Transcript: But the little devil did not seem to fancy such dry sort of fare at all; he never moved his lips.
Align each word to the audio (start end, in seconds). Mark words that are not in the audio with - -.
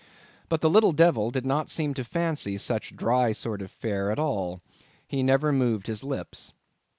But 0.49 0.61
the 0.61 0.69
little 0.71 0.93
devil 0.93 1.29
did 1.29 1.45
not 1.45 1.69
seem 1.69 1.93
to 1.93 2.03
fancy 2.03 2.57
such 2.57 2.95
dry 2.95 3.33
sort 3.33 3.61
of 3.61 3.69
fare 3.69 4.09
at 4.11 4.17
all; 4.17 4.59
he 5.07 5.21
never 5.21 5.51
moved 5.51 5.85
his 5.85 6.03
lips. 6.03 6.53